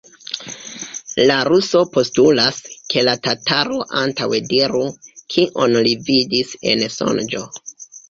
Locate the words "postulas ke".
1.97-3.05